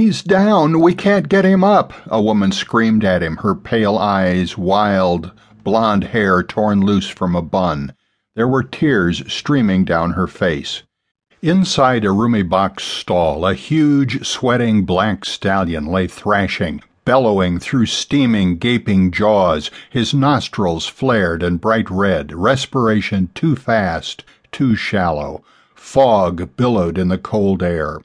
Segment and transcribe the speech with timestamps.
[0.00, 0.80] He's down.
[0.80, 5.30] We can't get him up, a woman screamed at him, her pale eyes wild,
[5.62, 7.92] blonde hair torn loose from a bun.
[8.34, 10.84] There were tears streaming down her face.
[11.42, 18.56] Inside a roomy box stall, a huge, sweating black stallion lay thrashing, bellowing through steaming,
[18.56, 25.44] gaping jaws, his nostrils flared and bright red, respiration too fast, too shallow.
[25.74, 28.00] Fog billowed in the cold air.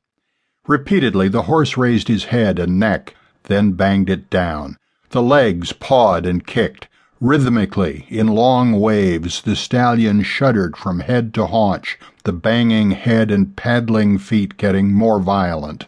[0.68, 4.78] Repeatedly the horse raised his head and neck, then banged it down.
[5.10, 6.88] The legs pawed and kicked.
[7.22, 13.56] Rhythmically, in long waves, the stallion shuddered from head to haunch, the banging head and
[13.56, 15.88] paddling feet getting more violent.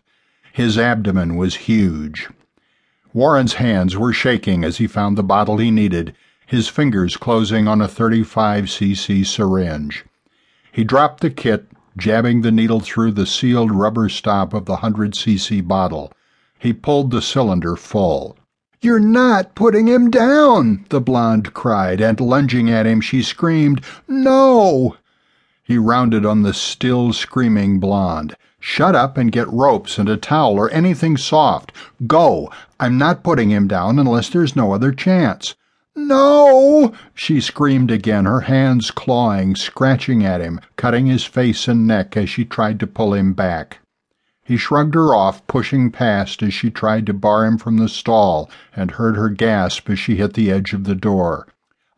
[0.53, 2.30] His abdomen was huge.
[3.13, 7.81] Warren's hands were shaking as he found the bottle he needed, his fingers closing on
[7.81, 10.05] a 35cc syringe.
[10.71, 15.67] He dropped the kit, jabbing the needle through the sealed rubber stop of the 100cc
[15.67, 16.11] bottle.
[16.59, 18.38] He pulled the cylinder full.
[18.79, 24.95] You're not putting him down, the blonde cried, and lunging at him, she screamed, No!
[25.63, 28.35] He rounded on the still screaming blonde.
[28.59, 31.72] Shut up and get ropes and a towel or anything soft.
[32.05, 32.52] Go!
[32.79, 35.55] I'm not putting him down unless there's no other chance.
[36.00, 36.94] No!
[37.16, 42.30] she screamed again, her hands clawing, scratching at him, cutting his face and neck as
[42.30, 43.80] she tried to pull him back.
[44.44, 48.48] He shrugged her off, pushing past as she tried to bar him from the stall,
[48.75, 51.48] and heard her gasp as she hit the edge of the door.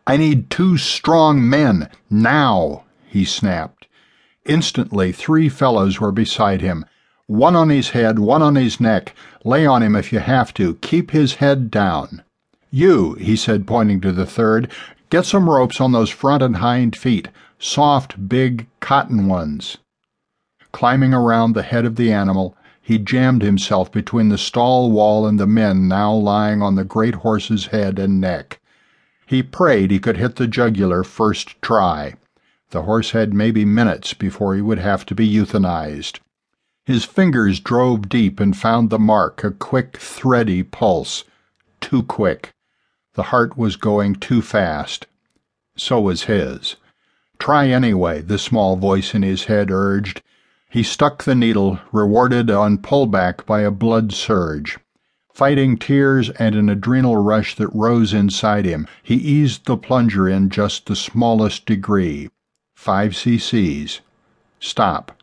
[0.08, 3.86] I need two strong men, now, he snapped.
[4.46, 6.86] Instantly, three fellows were beside him.
[7.28, 9.14] One on his head, one on his neck.
[9.44, 10.76] Lay on him if you have to.
[10.76, 12.24] Keep his head down.
[12.72, 14.72] You, he said, pointing to the third,
[15.10, 17.30] get some ropes on those front and hind feet.
[17.58, 19.78] Soft, big, cotton ones.
[20.72, 25.40] Climbing around the head of the animal, he jammed himself between the stall wall and
[25.40, 28.60] the men now lying on the great horse's head and neck.
[29.26, 32.16] He prayed he could hit the jugular first try.
[32.70, 36.20] The horse had maybe minutes before he would have to be euthanized.
[36.86, 41.24] His fingers drove deep and found the mark, a quick, thready pulse.
[41.82, 42.52] Too quick.
[43.20, 45.06] The heart was going too fast.
[45.76, 46.78] So was his.
[47.38, 50.22] Try anyway, the small voice in his head urged.
[50.70, 54.80] He stuck the needle, rewarded on pullback by a blood surge.
[55.34, 60.50] Fighting tears and an adrenal rush that rose inside him, he eased the plunger in
[60.50, 62.30] just the smallest degree.
[62.74, 64.00] Five cc's.
[64.62, 65.22] Stop.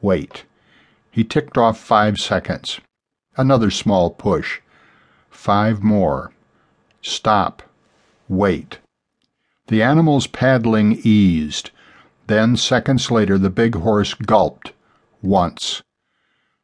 [0.00, 0.46] Wait.
[1.10, 2.80] He ticked off five seconds.
[3.36, 4.60] Another small push.
[5.28, 6.32] Five more.
[7.02, 7.62] Stop.
[8.28, 8.78] Wait.
[9.68, 11.70] The animal's paddling eased.
[12.26, 14.72] Then, seconds later, the big horse gulped.
[15.22, 15.82] Once.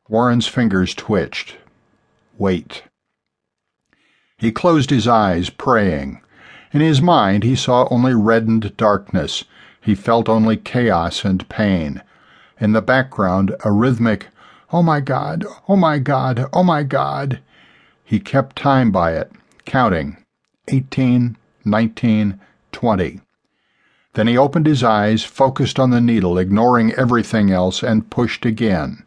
[0.09, 1.57] Warren's fingers twitched.
[2.39, 2.85] Wait.
[4.39, 6.21] He closed his eyes, praying.
[6.73, 9.45] In his mind, he saw only reddened darkness.
[9.81, 12.03] He felt only chaos and pain.
[12.61, 14.29] In the background, a rhythmic,
[14.73, 17.41] Oh my God, oh my God, oh my God.
[18.05, 19.31] He kept time by it,
[19.65, 20.22] counting
[20.73, 22.41] eighteen, nineteen,
[22.73, 23.21] twenty.
[24.15, 29.07] Then he opened his eyes, focused on the needle, ignoring everything else, and pushed again.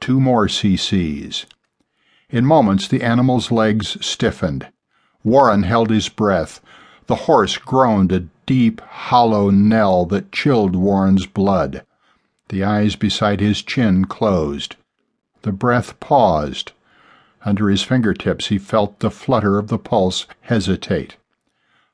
[0.00, 1.46] Two more cc's.
[2.30, 4.68] In moments, the animal's legs stiffened.
[5.24, 6.60] Warren held his breath.
[7.06, 11.84] The horse groaned a deep, hollow knell that chilled Warren's blood.
[12.48, 14.76] The eyes beside his chin closed.
[15.42, 16.72] The breath paused.
[17.48, 21.16] Under his fingertips he felt the flutter of the pulse hesitate.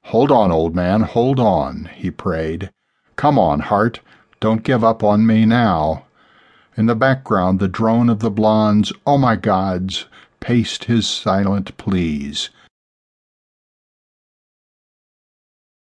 [0.07, 2.73] Hold on, old man, hold on, he prayed.
[3.15, 4.01] Come on, heart,
[4.41, 6.07] don't give up on me now.
[6.77, 10.07] In the background, the drone of the blonde's, Oh my gods,
[10.41, 12.51] paced his silent pleas.